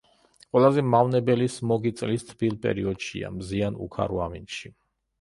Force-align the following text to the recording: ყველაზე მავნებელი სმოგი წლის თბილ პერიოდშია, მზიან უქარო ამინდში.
ყველაზე 0.55 0.83
მავნებელი 0.93 1.51
სმოგი 1.57 1.93
წლის 2.01 2.27
თბილ 2.31 2.59
პერიოდშია, 2.67 3.33
მზიან 3.39 3.81
უქარო 3.89 4.29
ამინდში. 4.29 4.79